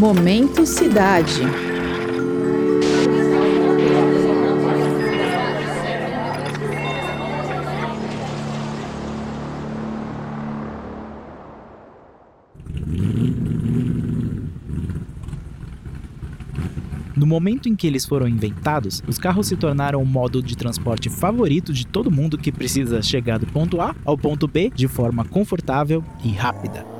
Momento 0.00 0.64
Cidade. 0.64 1.42
No 17.14 17.26
momento 17.26 17.68
em 17.68 17.76
que 17.76 17.86
eles 17.86 18.06
foram 18.06 18.26
inventados, 18.26 19.02
os 19.06 19.18
carros 19.18 19.48
se 19.48 19.56
tornaram 19.56 20.00
o 20.00 20.06
modo 20.06 20.42
de 20.42 20.56
transporte 20.56 21.10
favorito 21.10 21.74
de 21.74 21.86
todo 21.86 22.10
mundo 22.10 22.38
que 22.38 22.50
precisa 22.50 23.02
chegar 23.02 23.38
do 23.38 23.46
ponto 23.46 23.82
A 23.82 23.94
ao 24.06 24.16
ponto 24.16 24.48
B 24.48 24.72
de 24.74 24.88
forma 24.88 25.26
confortável 25.26 26.02
e 26.24 26.30
rápida. 26.30 26.99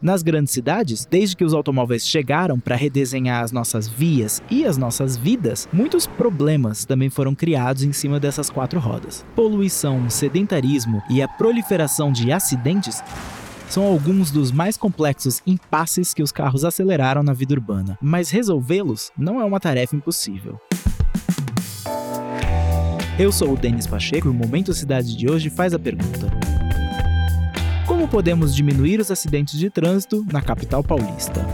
Nas 0.00 0.22
grandes 0.22 0.52
cidades, 0.52 1.06
desde 1.06 1.34
que 1.34 1.44
os 1.44 1.54
automóveis 1.54 2.06
chegaram 2.06 2.60
para 2.60 2.76
redesenhar 2.76 3.42
as 3.42 3.50
nossas 3.50 3.88
vias 3.88 4.42
e 4.50 4.64
as 4.66 4.76
nossas 4.76 5.16
vidas, 5.16 5.66
muitos 5.72 6.06
problemas 6.06 6.84
também 6.84 7.08
foram 7.08 7.34
criados 7.34 7.82
em 7.82 7.92
cima 7.92 8.20
dessas 8.20 8.50
quatro 8.50 8.78
rodas. 8.78 9.24
Poluição, 9.34 10.08
sedentarismo 10.10 11.02
e 11.08 11.22
a 11.22 11.28
proliferação 11.28 12.12
de 12.12 12.30
acidentes 12.30 13.02
são 13.70 13.84
alguns 13.84 14.30
dos 14.30 14.52
mais 14.52 14.76
complexos 14.76 15.42
impasses 15.46 16.12
que 16.12 16.22
os 16.22 16.30
carros 16.30 16.64
aceleraram 16.64 17.22
na 17.22 17.32
vida 17.32 17.54
urbana, 17.54 17.98
mas 18.00 18.30
resolvê-los 18.30 19.10
não 19.18 19.40
é 19.40 19.44
uma 19.44 19.58
tarefa 19.58 19.96
impossível. 19.96 20.60
Eu 23.18 23.32
sou 23.32 23.54
o 23.54 23.56
Denis 23.56 23.86
Pacheco 23.86 24.28
e 24.28 24.30
o 24.30 24.34
Momento 24.34 24.74
Cidade 24.74 25.16
de 25.16 25.28
hoje 25.28 25.48
faz 25.48 25.72
a 25.72 25.78
pergunta: 25.78 26.30
Como 28.06 28.22
podemos 28.22 28.54
diminuir 28.54 29.00
os 29.00 29.10
acidentes 29.10 29.58
de 29.58 29.68
trânsito 29.68 30.24
na 30.32 30.40
capital 30.40 30.80
paulista? 30.84 31.44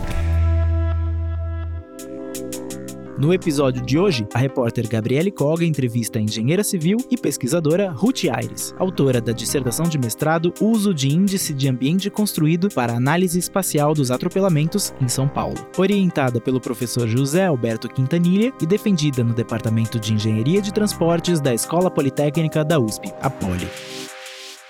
No 3.17 3.33
episódio 3.33 3.83
de 3.83 3.97
hoje, 3.97 4.27
a 4.31 4.37
repórter 4.37 4.87
Gabriele 4.87 5.31
Koga 5.31 5.65
entrevista 5.65 6.19
a 6.19 6.21
engenheira 6.21 6.63
civil 6.63 6.97
e 7.09 7.17
pesquisadora 7.17 7.89
Ruth 7.89 8.25
Aires, 8.31 8.71
autora 8.77 9.19
da 9.19 9.31
dissertação 9.31 9.87
de 9.87 9.97
mestrado 9.97 10.53
Uso 10.61 10.93
de 10.93 11.09
Índice 11.09 11.55
de 11.55 11.67
Ambiente 11.67 12.11
Construído 12.11 12.69
para 12.69 12.93
Análise 12.93 13.39
Espacial 13.39 13.95
dos 13.95 14.11
Atropelamentos 14.11 14.93
em 15.01 15.07
São 15.07 15.27
Paulo. 15.27 15.57
Orientada 15.75 16.39
pelo 16.39 16.61
professor 16.61 17.07
José 17.07 17.47
Alberto 17.47 17.89
Quintanilha 17.89 18.53
e 18.61 18.67
defendida 18.67 19.23
no 19.23 19.33
Departamento 19.33 19.99
de 19.99 20.13
Engenharia 20.13 20.61
de 20.61 20.71
Transportes 20.71 21.41
da 21.41 21.51
Escola 21.51 21.89
Politécnica 21.89 22.63
da 22.63 22.79
USP, 22.79 23.11
a 23.21 23.29
Poli. 23.29 23.67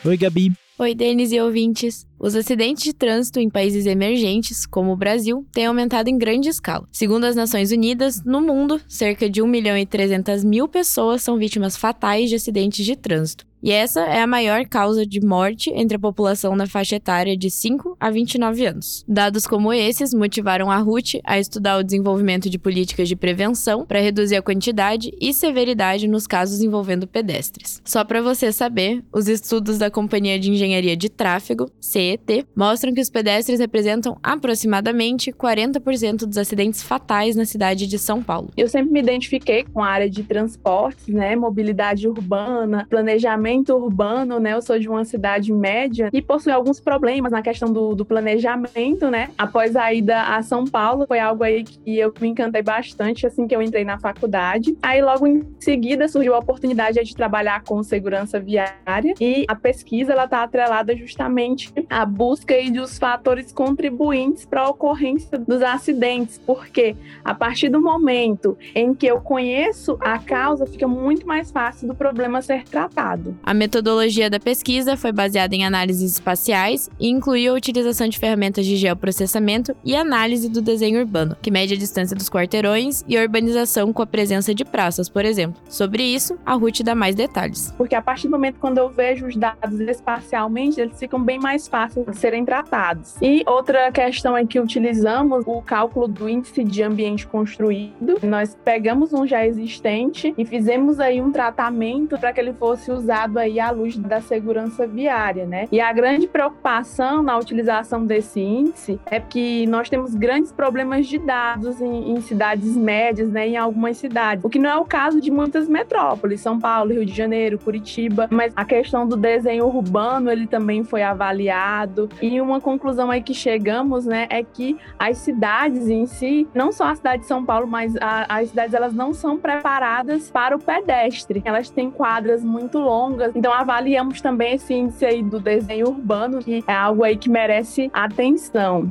Oi, 0.05 0.15
Gabi. 0.15 0.62
Oi, 0.79 0.95
Denis 0.95 1.31
e 1.31 1.39
ouvintes. 1.39 2.07
Os 2.19 2.35
acidentes 2.35 2.83
de 2.83 2.93
trânsito 2.93 3.39
em 3.39 3.47
países 3.47 3.85
emergentes, 3.85 4.65
como 4.65 4.91
o 4.91 4.95
Brasil, 4.95 5.45
têm 5.51 5.67
aumentado 5.67 6.09
em 6.09 6.17
grande 6.17 6.49
escala. 6.49 6.87
Segundo 6.91 7.25
as 7.25 7.35
Nações 7.35 7.71
Unidas, 7.71 8.23
no 8.25 8.41
mundo, 8.41 8.81
cerca 8.87 9.29
de 9.29 9.39
1 9.39 9.45
milhão 9.45 9.77
e 9.77 9.85
300 9.85 10.43
mil 10.43 10.67
pessoas 10.67 11.21
são 11.21 11.37
vítimas 11.37 11.77
fatais 11.77 12.27
de 12.27 12.37
acidentes 12.37 12.83
de 12.83 12.95
trânsito. 12.95 13.45
E 13.63 13.71
essa 13.71 14.01
é 14.01 14.21
a 14.21 14.27
maior 14.27 14.65
causa 14.65 15.05
de 15.05 15.25
morte 15.25 15.71
entre 15.73 15.95
a 15.95 15.99
população 15.99 16.53
na 16.53 16.67
faixa 16.67 16.97
etária 16.97 17.37
de 17.37 17.49
5 17.49 17.95
a 17.97 18.09
29 18.09 18.65
anos. 18.65 19.05
Dados 19.07 19.47
como 19.47 19.71
esses 19.71 20.13
motivaram 20.13 20.69
a 20.69 20.75
RUT 20.75 21.21
a 21.23 21.39
estudar 21.39 21.77
o 21.77 21.83
desenvolvimento 21.83 22.49
de 22.49 22.59
políticas 22.59 23.07
de 23.07 23.15
prevenção 23.15 23.85
para 23.85 24.01
reduzir 24.01 24.35
a 24.35 24.41
quantidade 24.41 25.13
e 25.17 25.33
severidade 25.33 26.09
nos 26.09 26.27
casos 26.27 26.61
envolvendo 26.61 27.07
pedestres. 27.07 27.81
Só 27.85 28.03
para 28.03 28.21
você 28.21 28.51
saber, 28.51 29.01
os 29.13 29.29
estudos 29.29 29.77
da 29.77 29.89
Companhia 29.89 30.37
de 30.37 30.51
Engenharia 30.51 30.97
de 30.97 31.07
Tráfego, 31.07 31.71
CET, 31.79 32.45
mostram 32.53 32.93
que 32.93 32.99
os 32.99 33.09
pedestres 33.09 33.61
representam 33.61 34.17
aproximadamente 34.21 35.31
40% 35.31 36.25
dos 36.25 36.37
acidentes 36.37 36.83
fatais 36.83 37.33
na 37.37 37.45
cidade 37.45 37.87
de 37.87 37.97
São 37.97 38.21
Paulo. 38.21 38.49
Eu 38.57 38.67
sempre 38.67 38.91
me 38.91 38.99
identifiquei 38.99 39.63
com 39.63 39.81
a 39.81 39.87
área 39.87 40.09
de 40.09 40.21
transportes, 40.21 41.07
né, 41.07 41.33
mobilidade 41.37 42.09
urbana, 42.09 42.85
planejamento 42.89 43.52
planejamento 43.53 43.75
urbano, 43.75 44.39
né? 44.39 44.53
Eu 44.53 44.61
sou 44.61 44.79
de 44.79 44.89
uma 44.89 45.05
cidade 45.05 45.53
média 45.53 46.09
e 46.11 46.21
possui 46.21 46.51
alguns 46.51 46.79
problemas 46.79 47.31
na 47.31 47.41
questão 47.41 47.71
do, 47.71 47.93
do 47.93 48.05
planejamento, 48.05 49.09
né? 49.09 49.29
Após 49.37 49.75
a 49.75 49.93
ida 49.93 50.21
a 50.35 50.41
São 50.41 50.65
Paulo, 50.65 51.05
foi 51.07 51.19
algo 51.19 51.43
aí 51.43 51.63
que 51.63 51.99
eu 51.99 52.13
me 52.19 52.29
encantei 52.29 52.61
bastante 52.61 53.27
assim 53.27 53.47
que 53.47 53.55
eu 53.55 53.61
entrei 53.61 53.83
na 53.83 53.99
faculdade. 53.99 54.75
Aí 54.81 55.01
logo 55.01 55.27
em 55.27 55.43
seguida 55.59 56.07
surgiu 56.07 56.33
a 56.33 56.39
oportunidade 56.39 57.03
de 57.03 57.15
trabalhar 57.15 57.63
com 57.63 57.83
segurança 57.83 58.39
viária 58.39 59.13
e 59.19 59.45
a 59.47 59.55
pesquisa 59.55 60.13
ela 60.13 60.25
está 60.25 60.43
atrelada 60.43 60.95
justamente 60.95 61.71
à 61.89 62.05
busca 62.05 62.53
aí 62.53 62.71
dos 62.71 62.97
fatores 62.97 63.51
contribuintes 63.51 64.45
para 64.45 64.61
a 64.61 64.69
ocorrência 64.69 65.37
dos 65.37 65.61
acidentes, 65.61 66.39
porque 66.45 66.95
a 67.23 67.35
partir 67.35 67.69
do 67.69 67.81
momento 67.81 68.57
em 68.73 68.93
que 68.93 69.05
eu 69.05 69.19
conheço 69.21 69.97
a 69.99 70.17
causa, 70.17 70.65
fica 70.65 70.87
muito 70.87 71.27
mais 71.27 71.51
fácil 71.51 71.87
do 71.87 71.95
problema 71.95 72.41
ser 72.41 72.63
tratado. 72.63 73.35
A 73.45 73.53
metodologia 73.53 74.29
da 74.29 74.39
pesquisa 74.39 74.95
foi 74.95 75.11
baseada 75.11 75.53
em 75.53 75.65
análises 75.65 76.13
espaciais 76.13 76.89
e 76.97 77.09
incluiu 77.09 77.51
a 77.51 77.57
utilização 77.57 78.07
de 78.07 78.17
ferramentas 78.17 78.65
de 78.65 78.77
geoprocessamento 78.77 79.75
e 79.83 79.97
análise 79.97 80.47
do 80.47 80.61
desenho 80.61 81.01
urbano, 81.01 81.35
que 81.41 81.51
mede 81.51 81.73
a 81.73 81.77
distância 81.77 82.15
dos 82.15 82.29
quarteirões 82.29 83.03
e 83.05 83.17
a 83.17 83.21
urbanização 83.21 83.91
com 83.91 84.01
a 84.01 84.07
presença 84.07 84.55
de 84.55 84.63
praças, 84.63 85.09
por 85.09 85.25
exemplo. 85.25 85.61
Sobre 85.67 86.03
isso, 86.03 86.39
a 86.45 86.53
Ruth 86.53 86.83
dá 86.85 86.95
mais 86.95 87.15
detalhes. 87.15 87.73
Porque 87.77 87.95
a 87.95 88.01
partir 88.01 88.29
do 88.29 88.31
momento 88.31 88.59
quando 88.61 88.77
eu 88.77 88.89
vejo 88.89 89.27
os 89.27 89.35
dados 89.35 89.77
espacialmente, 89.77 90.79
eles 90.79 90.97
ficam 90.97 91.21
bem 91.21 91.37
mais 91.37 91.67
fáceis 91.67 92.05
de 92.05 92.15
serem 92.15 92.45
tratados. 92.45 93.15
E 93.21 93.43
outra 93.45 93.91
questão 93.91 94.37
é 94.37 94.45
que 94.45 94.57
utilizamos 94.57 95.43
o 95.45 95.61
cálculo 95.61 96.07
do 96.07 96.29
índice 96.29 96.63
de 96.63 96.81
ambiente 96.81 97.27
construído. 97.27 98.19
Nós 98.23 98.57
pegamos 98.63 99.11
um 99.11 99.27
já 99.27 99.45
existente 99.45 100.33
e 100.37 100.45
fizemos 100.45 101.01
aí 101.01 101.21
um 101.21 101.29
tratamento 101.29 102.17
para 102.17 102.31
que 102.31 102.39
ele 102.39 102.53
fosse 102.53 102.89
usado 102.89 103.22
aí 103.39 103.59
à 103.59 103.71
luz 103.71 103.97
da 103.97 104.21
segurança 104.21 104.87
viária, 104.87 105.45
né? 105.45 105.67
E 105.71 105.79
a 105.79 105.91
grande 105.91 106.27
preocupação 106.27 107.21
na 107.21 107.37
utilização 107.37 108.05
desse 108.05 108.39
índice 108.39 108.99
é 109.05 109.19
que 109.19 109.65
nós 109.67 109.89
temos 109.89 110.15
grandes 110.15 110.51
problemas 110.51 111.07
de 111.07 111.17
dados 111.19 111.81
em, 111.81 112.11
em 112.11 112.21
cidades 112.21 112.75
médias, 112.75 113.29
né? 113.29 113.47
Em 113.47 113.57
algumas 113.57 113.97
cidades, 113.97 114.43
o 114.43 114.49
que 114.49 114.59
não 114.59 114.69
é 114.69 114.77
o 114.77 114.85
caso 114.85 115.21
de 115.21 115.31
muitas 115.31 115.67
metrópoles, 115.67 116.41
São 116.41 116.59
Paulo, 116.59 116.91
Rio 116.91 117.05
de 117.05 117.13
Janeiro, 117.13 117.59
Curitiba, 117.59 118.27
mas 118.31 118.53
a 118.55 118.65
questão 118.65 119.07
do 119.07 119.15
desenho 119.15 119.65
urbano 119.65 120.31
ele 120.31 120.47
também 120.47 120.83
foi 120.83 121.03
avaliado 121.03 122.09
e 122.21 122.39
uma 122.41 122.59
conclusão 122.59 123.09
aí 123.09 123.21
que 123.21 123.33
chegamos, 123.33 124.05
né, 124.05 124.27
é 124.29 124.43
que 124.43 124.77
as 124.97 125.17
cidades 125.17 125.87
em 125.89 126.05
si, 126.05 126.47
não 126.53 126.71
só 126.71 126.85
a 126.85 126.95
cidade 126.95 127.23
de 127.23 127.27
São 127.27 127.43
Paulo, 127.43 127.67
mas 127.67 127.95
a, 127.97 128.37
as 128.37 128.49
cidades 128.49 128.73
elas 128.73 128.93
não 128.93 129.13
são 129.13 129.37
preparadas 129.37 130.29
para 130.31 130.55
o 130.55 130.59
pedestre. 130.59 131.41
Elas 131.45 131.69
têm 131.69 131.89
quadras 131.89 132.43
muito 132.43 132.79
longas 132.79 133.12
então 133.35 133.53
avaliamos 133.53 134.21
também 134.21 134.55
esse 134.55 134.73
índice 134.73 135.05
aí 135.05 135.23
do 135.23 135.39
desenho 135.39 135.89
urbano, 135.89 136.39
que 136.39 136.63
é 136.67 136.73
algo 136.73 137.03
aí 137.03 137.17
que 137.17 137.29
merece 137.29 137.89
atenção. 137.93 138.89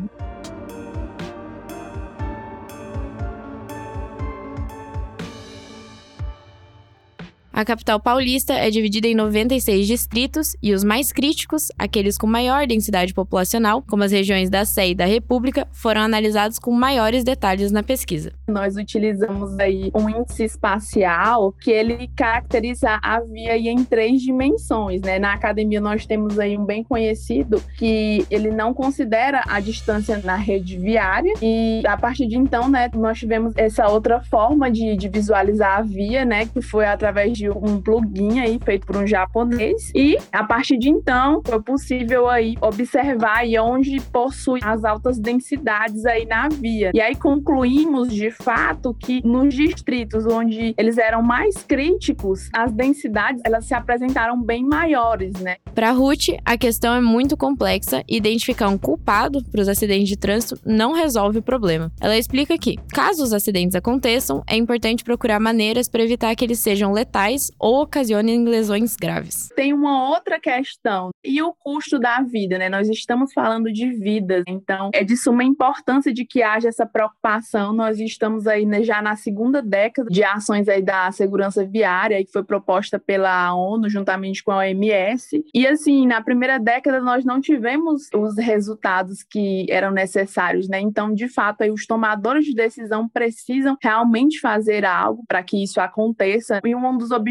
A 7.62 7.65
capital 7.65 8.00
paulista 8.00 8.55
é 8.55 8.69
dividida 8.71 9.06
em 9.06 9.15
96 9.15 9.87
distritos 9.87 10.56
e 10.61 10.75
os 10.75 10.83
mais 10.83 11.12
críticos, 11.12 11.69
aqueles 11.78 12.19
com 12.19 12.27
maior 12.27 12.67
densidade 12.67 13.15
populacional, 13.15 13.81
como 13.83 14.03
as 14.03 14.11
regiões 14.11 14.50
da 14.50 14.65
Sé 14.65 14.89
e 14.89 14.95
da 14.97 15.05
República, 15.05 15.69
foram 15.71 16.00
analisados 16.00 16.59
com 16.59 16.73
maiores 16.73 17.23
detalhes 17.23 17.71
na 17.71 17.81
pesquisa. 17.81 18.33
Nós 18.49 18.77
utilizamos 18.77 19.56
aí 19.61 19.93
um 19.95 20.11
índice 20.11 20.43
espacial 20.43 21.53
que 21.53 21.71
ele 21.71 22.11
caracteriza 22.17 22.99
a 23.00 23.20
via 23.20 23.56
em 23.56 23.85
três 23.85 24.20
dimensões, 24.20 25.00
né? 25.00 25.20
Na 25.20 25.32
academia 25.32 25.81
nós 25.81 26.05
temos 26.05 26.41
aí 26.41 26.58
um 26.58 26.65
bem 26.65 26.82
conhecido 26.82 27.62
que 27.79 28.26
ele 28.29 28.50
não 28.50 28.75
considera 28.75 29.44
a 29.47 29.61
distância 29.61 30.20
na 30.25 30.35
rede 30.35 30.76
viária 30.76 31.32
e 31.41 31.81
a 31.87 31.97
partir 31.97 32.26
de 32.26 32.37
então, 32.37 32.69
né, 32.69 32.91
nós 32.93 33.20
tivemos 33.20 33.55
essa 33.56 33.87
outra 33.87 34.20
forma 34.20 34.69
de, 34.69 34.97
de 34.97 35.08
visualizar 35.08 35.79
a 35.79 35.82
via, 35.82 36.25
né, 36.25 36.44
que 36.47 36.61
foi 36.61 36.87
através 36.87 37.38
de 37.38 37.51
um 37.56 37.81
plugin 37.81 38.40
aí 38.40 38.58
feito 38.62 38.87
por 38.87 38.96
um 38.96 39.06
japonês 39.06 39.90
e 39.94 40.16
a 40.31 40.44
partir 40.44 40.78
de 40.78 40.88
então 40.88 41.43
foi 41.44 41.60
possível 41.62 42.28
aí 42.28 42.56
observar 42.60 43.38
aí 43.38 43.58
onde 43.58 44.00
possui 44.12 44.60
as 44.62 44.84
altas 44.84 45.19
densidades 45.19 46.04
aí 46.06 46.26
na 46.26 46.49
via. 46.49 46.90
E 46.94 47.00
aí 47.00 47.14
concluímos 47.14 48.12
de 48.12 48.31
fato 48.31 48.94
que 48.94 49.26
nos 49.26 49.54
distritos 49.54 50.26
onde 50.26 50.75
eles 50.76 50.99
eram 50.99 51.22
mais 51.22 51.56
críticos, 51.56 52.49
as 52.52 52.72
densidades 52.72 53.43
elas 53.44 53.64
se 53.64 53.75
apresentaram 53.75 54.40
bem 54.40 54.64
maiores, 54.64 55.32
né? 55.40 55.56
Para 55.75 55.90
Ruth, 55.90 56.28
a 56.44 56.56
questão 56.56 56.94
é 56.94 57.00
muito 57.00 57.37
complexa 57.37 58.05
e 58.08 58.16
identificar 58.16 58.69
um 58.69 58.78
culpado 58.78 59.43
para 59.50 59.60
os 59.60 59.69
acidentes 59.69 60.08
de 60.08 60.16
trânsito 60.16 60.60
não 60.64 60.93
resolve 60.93 61.38
o 61.38 61.43
problema. 61.43 61.90
Ela 62.00 62.16
explica 62.16 62.56
que, 62.58 62.76
caso 62.93 63.22
os 63.22 63.32
acidentes 63.32 63.75
aconteçam, 63.75 64.43
é 64.46 64.56
importante 64.56 65.05
procurar 65.05 65.40
maneiras 65.40 65.88
para 65.88 66.02
evitar 66.02 66.34
que 66.34 66.44
eles 66.44 66.60
sejam 66.60 66.93
letais 66.93 67.42
ou 67.59 67.83
ocasionem 67.83 68.44
lesões 68.44 68.97
graves. 68.97 69.49
Tem 69.56 69.73
uma 69.73 70.09
outra 70.11 70.39
questão, 70.39 71.11
e 71.25 71.41
o 71.41 71.53
custo 71.53 71.99
da 71.99 72.21
vida, 72.21 72.59
né? 72.59 72.69
Nós 72.69 72.89
estamos 72.89 73.33
falando 73.33 73.73
de 73.73 73.91
vidas, 73.93 74.43
então 74.47 74.91
é 74.93 75.05
de 75.05 75.17
suma 75.17 75.44
importância 75.44 76.12
de 76.12 76.25
que 76.25 76.43
haja 76.43 76.69
essa 76.69 76.85
preocupação. 76.85 77.73
Nós 77.73 77.99
estamos 78.00 78.47
aí 78.47 78.67
né, 78.67 78.83
já 78.83 79.00
na 79.00 79.17
segunda 79.17 79.62
década 79.62 80.09
de 80.11 80.25
ações 80.25 80.69
aí 80.69 80.83
da 80.83 81.11
segurança 81.12 81.65
viária, 81.65 82.25
que 82.25 82.33
foi 82.33 82.43
proposta 82.43 82.99
pela 82.99 83.55
ONU 83.55 83.89
juntamente 83.89 84.43
com 84.43 84.50
a 84.50 84.59
OMS. 84.59 85.44
E 85.55 85.67
assim, 85.67 86.06
na 86.06 86.21
primeira 86.21 86.59
década 86.59 87.00
nós 87.00 87.25
não 87.25 87.41
tivemos 87.41 88.09
os 88.15 88.37
resultados 88.37 89.23
que 89.23 89.67
eram 89.71 89.91
necessários, 89.91 90.69
né? 90.69 90.81
Então, 90.81 91.15
de 91.15 91.29
fato, 91.29 91.62
aí 91.62 91.71
os 91.71 91.87
tomadores 91.87 92.44
de 92.44 92.55
decisão 92.55 93.09
precisam 93.09 93.77
realmente 93.81 94.41
fazer 94.41 94.85
algo 94.85 95.23
para 95.29 95.43
que 95.43 95.62
isso 95.62 95.81
aconteça. 95.81 96.61
E 96.65 96.75
um 96.75 96.99
dos 96.99 97.11
objetivos 97.11 97.21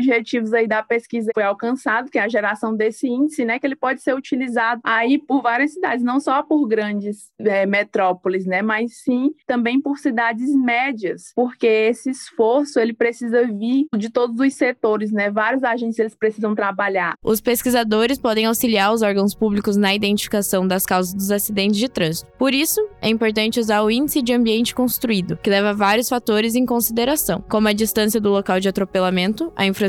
aí 0.53 0.67
da 0.67 0.83
pesquisa 0.83 1.31
foi 1.33 1.43
alcançado, 1.43 2.09
que 2.09 2.17
é 2.17 2.23
a 2.23 2.29
geração 2.29 2.75
desse 2.75 3.07
índice, 3.07 3.45
né? 3.45 3.59
Que 3.59 3.67
ele 3.67 3.75
pode 3.75 4.01
ser 4.01 4.15
utilizado 4.15 4.81
aí 4.83 5.17
por 5.17 5.41
várias 5.41 5.73
cidades, 5.73 6.03
não 6.03 6.19
só 6.19 6.43
por 6.43 6.67
grandes 6.67 7.29
é, 7.39 7.65
metrópoles, 7.65 8.45
né? 8.45 8.61
Mas 8.61 9.01
sim 9.03 9.31
também 9.45 9.81
por 9.81 9.97
cidades 9.97 10.53
médias, 10.55 11.31
porque 11.35 11.67
esse 11.67 12.09
esforço 12.09 12.79
ele 12.79 12.93
precisa 12.93 13.45
vir 13.45 13.85
de 13.95 14.09
todos 14.09 14.39
os 14.39 14.53
setores, 14.53 15.11
né? 15.11 15.29
Vários 15.29 15.63
agentes 15.63 15.99
eles 15.99 16.15
precisam 16.15 16.55
trabalhar. 16.55 17.13
Os 17.23 17.41
pesquisadores 17.41 18.19
podem 18.19 18.45
auxiliar 18.45 18.93
os 18.93 19.01
órgãos 19.01 19.35
públicos 19.35 19.75
na 19.75 19.93
identificação 19.93 20.67
das 20.67 20.85
causas 20.85 21.13
dos 21.13 21.31
acidentes 21.31 21.77
de 21.77 21.89
trânsito. 21.89 22.31
Por 22.38 22.53
isso, 22.53 22.81
é 23.01 23.09
importante 23.09 23.59
usar 23.59 23.81
o 23.81 23.91
índice 23.91 24.21
de 24.21 24.33
ambiente 24.33 24.73
construído, 24.73 25.38
que 25.38 25.49
leva 25.49 25.73
vários 25.73 26.09
fatores 26.09 26.55
em 26.55 26.65
consideração, 26.65 27.43
como 27.49 27.67
a 27.67 27.73
distância 27.73 28.19
do 28.19 28.29
local 28.29 28.59
de 28.59 28.69
atropelamento, 28.69 29.51
a 29.55 29.65
infraestrutura 29.65 29.81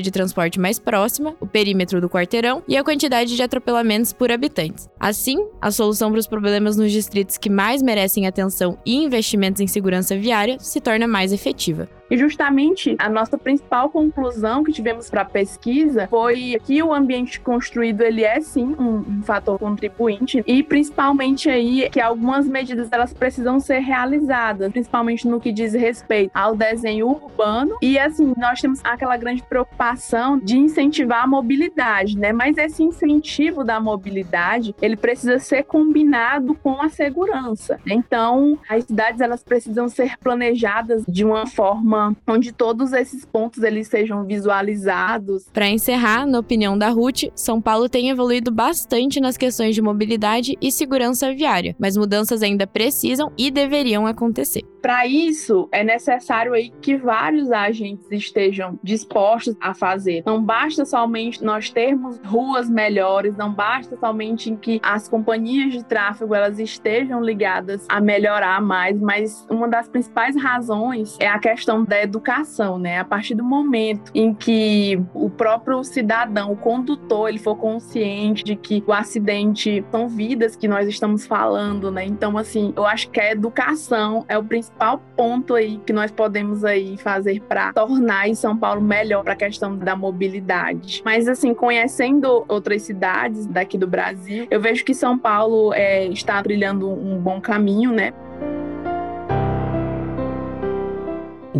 de 0.00 0.10
transporte 0.10 0.58
mais 0.58 0.78
próxima, 0.78 1.34
o 1.40 1.46
perímetro 1.46 2.00
do 2.00 2.08
quarteirão 2.08 2.62
e 2.66 2.76
a 2.76 2.84
quantidade 2.84 3.34
de 3.34 3.42
atropelamentos 3.42 4.12
por 4.12 4.30
habitantes. 4.30 4.88
Assim, 4.98 5.46
a 5.60 5.70
solução 5.70 6.10
para 6.10 6.20
os 6.20 6.26
problemas 6.26 6.76
nos 6.76 6.92
distritos 6.92 7.36
que 7.36 7.50
mais 7.50 7.82
merecem 7.82 8.26
atenção 8.26 8.78
e 8.84 8.96
investimentos 8.96 9.60
em 9.60 9.66
segurança 9.66 10.16
viária 10.16 10.58
se 10.58 10.80
torna 10.80 11.06
mais 11.06 11.32
efetiva. 11.32 11.88
E 12.10 12.16
justamente 12.16 12.96
a 12.98 13.08
nossa 13.08 13.38
principal 13.38 13.88
conclusão 13.88 14.64
que 14.64 14.72
tivemos 14.72 15.08
para 15.08 15.22
a 15.22 15.24
pesquisa 15.24 16.08
foi 16.08 16.60
que 16.64 16.82
o 16.82 16.92
ambiente 16.92 17.40
construído 17.40 18.02
ele 18.02 18.24
é 18.24 18.40
sim 18.40 18.74
um, 18.78 19.22
fator 19.22 19.58
contribuinte 19.58 20.42
e 20.46 20.62
principalmente 20.62 21.48
aí 21.48 21.88
que 21.90 22.00
algumas 22.00 22.48
medidas 22.48 22.88
elas 22.90 23.12
precisam 23.12 23.60
ser 23.60 23.78
realizadas, 23.78 24.72
principalmente 24.72 25.28
no 25.28 25.40
que 25.40 25.52
diz 25.52 25.72
respeito 25.72 26.32
ao 26.34 26.56
desenho 26.56 27.06
urbano 27.06 27.76
e 27.80 27.98
assim 27.98 28.34
nós 28.36 28.60
temos 28.60 28.80
aquela 28.82 29.16
grande 29.16 29.42
preocupação 29.42 30.38
de 30.38 30.58
incentivar 30.58 31.24
a 31.24 31.26
mobilidade, 31.26 32.18
né? 32.18 32.32
Mas 32.32 32.56
esse 32.56 32.82
incentivo 32.82 33.62
da 33.62 33.78
mobilidade 33.78 34.74
ele 34.82 34.96
precisa 34.96 35.38
ser 35.38 35.64
combinado 35.64 36.54
com 36.56 36.80
a 36.80 36.88
segurança. 36.88 37.78
Então 37.86 38.58
as 38.68 38.84
cidades 38.84 39.20
elas 39.20 39.44
precisam 39.44 39.88
ser 39.88 40.18
planejadas 40.18 41.04
de 41.06 41.24
uma 41.24 41.46
forma 41.46 41.99
onde 42.26 42.52
todos 42.52 42.92
esses 42.92 43.24
pontos 43.24 43.62
eles 43.62 43.88
sejam 43.88 44.24
visualizados. 44.24 45.48
Para 45.52 45.68
encerrar, 45.68 46.26
na 46.26 46.38
opinião 46.38 46.76
da 46.76 46.88
Ruth, 46.88 47.24
São 47.34 47.60
Paulo 47.60 47.88
tem 47.88 48.10
evoluído 48.10 48.50
bastante 48.50 49.20
nas 49.20 49.36
questões 49.36 49.74
de 49.74 49.82
mobilidade 49.82 50.56
e 50.60 50.70
segurança 50.70 51.32
viária, 51.32 51.74
mas 51.78 51.96
mudanças 51.96 52.42
ainda 52.42 52.66
precisam 52.66 53.32
e 53.36 53.50
deveriam 53.50 54.06
acontecer. 54.06 54.62
Para 54.80 55.06
isso, 55.06 55.68
é 55.70 55.84
necessário 55.84 56.54
aí 56.54 56.72
que 56.80 56.96
vários 56.96 57.52
agentes 57.52 58.06
estejam 58.10 58.78
dispostos 58.82 59.54
a 59.60 59.74
fazer. 59.74 60.22
Não 60.24 60.42
basta 60.42 60.86
somente 60.86 61.44
nós 61.44 61.68
termos 61.70 62.18
ruas 62.24 62.68
melhores, 62.70 63.36
não 63.36 63.52
basta 63.52 63.96
somente 63.98 64.50
em 64.50 64.56
que 64.56 64.80
as 64.82 65.06
companhias 65.06 65.72
de 65.72 65.84
tráfego 65.84 66.34
elas 66.34 66.58
estejam 66.58 67.22
ligadas 67.22 67.84
a 67.88 68.00
melhorar 68.00 68.60
mais, 68.62 68.98
mas 68.98 69.46
uma 69.50 69.68
das 69.68 69.88
principais 69.88 70.34
razões 70.40 71.16
é 71.20 71.28
a 71.28 71.38
questão 71.38 71.84
da 71.90 72.00
educação, 72.00 72.78
né? 72.78 73.00
A 73.00 73.04
partir 73.04 73.34
do 73.34 73.42
momento 73.42 74.12
em 74.14 74.32
que 74.32 75.02
o 75.12 75.28
próprio 75.28 75.82
cidadão, 75.82 76.52
o 76.52 76.56
condutor, 76.56 77.28
ele 77.28 77.38
for 77.38 77.56
consciente 77.56 78.44
de 78.44 78.54
que 78.54 78.82
o 78.86 78.92
acidente 78.92 79.84
são 79.90 80.08
vidas 80.08 80.54
que 80.54 80.68
nós 80.68 80.88
estamos 80.88 81.26
falando, 81.26 81.90
né? 81.90 82.04
Então, 82.04 82.38
assim, 82.38 82.72
eu 82.76 82.86
acho 82.86 83.10
que 83.10 83.20
a 83.20 83.32
educação 83.32 84.24
é 84.28 84.38
o 84.38 84.44
principal 84.44 85.02
ponto 85.16 85.56
aí 85.56 85.80
que 85.84 85.92
nós 85.92 86.12
podemos 86.12 86.64
aí 86.64 86.96
fazer 86.96 87.40
para 87.40 87.72
tornar 87.72 88.32
São 88.36 88.56
Paulo 88.56 88.80
melhor 88.80 89.24
para 89.24 89.32
a 89.32 89.36
questão 89.36 89.76
da 89.76 89.96
mobilidade. 89.96 91.02
Mas, 91.04 91.26
assim, 91.26 91.52
conhecendo 91.52 92.44
outras 92.46 92.82
cidades 92.82 93.46
daqui 93.46 93.76
do 93.76 93.88
Brasil, 93.88 94.46
eu 94.48 94.60
vejo 94.60 94.84
que 94.84 94.94
São 94.94 95.18
Paulo 95.18 95.74
é, 95.74 96.06
está 96.06 96.40
trilhando 96.40 96.88
um 96.88 97.18
bom 97.18 97.40
caminho, 97.40 97.90
né? 97.90 98.12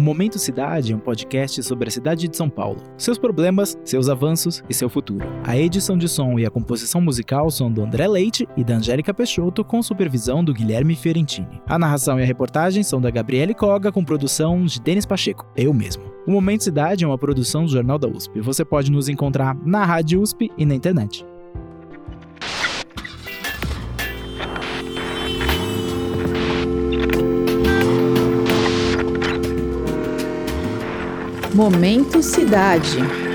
O 0.00 0.02
Momento 0.02 0.38
Cidade 0.38 0.94
é 0.94 0.97
um 0.97 0.99
podcast 0.99 1.62
sobre 1.62 1.88
a 1.88 1.91
cidade 1.91 2.26
de 2.26 2.35
São 2.35 2.49
Paulo, 2.49 2.81
seus 2.97 3.19
problemas, 3.19 3.76
seus 3.85 4.08
avanços 4.08 4.64
e 4.67 4.73
seu 4.73 4.88
futuro. 4.88 5.26
A 5.44 5.58
edição 5.58 5.99
de 5.99 6.08
som 6.08 6.38
e 6.38 6.47
a 6.47 6.50
composição 6.50 7.02
musical 7.02 7.50
são 7.50 7.70
do 7.70 7.82
André 7.82 8.08
Leite 8.08 8.49
e 8.56 8.64
da 8.64 8.76
Angélica 8.76 9.12
Peixoto, 9.12 9.62
com 9.62 9.82
supervisão 9.82 10.43
do 10.43 10.55
Guilherme 10.55 10.97
Fiorentini. 10.97 11.61
A 11.67 11.79
narração 11.79 12.19
e 12.19 12.23
a 12.23 12.26
reportagem 12.26 12.82
são 12.82 12.99
da 12.99 13.11
Gabriele 13.11 13.52
Coga, 13.52 13.93
com 13.93 14.02
produção 14.02 14.64
de 14.64 14.81
Denis 14.81 15.05
Pacheco, 15.05 15.47
eu 15.55 15.75
mesmo. 15.75 16.05
O 16.26 16.31
Momento 16.31 16.64
Cidade 16.64 17.05
é 17.05 17.06
uma 17.06 17.19
produção 17.19 17.67
do 17.67 17.70
Jornal 17.70 17.99
da 17.99 18.08
USP. 18.08 18.41
Você 18.41 18.64
pode 18.64 18.91
nos 18.91 19.06
encontrar 19.11 19.55
na 19.67 19.85
Rádio 19.85 20.23
USP 20.23 20.50
e 20.56 20.64
na 20.64 20.75
internet. 20.75 21.26
Momento 31.55 32.23
Cidade. 32.23 33.30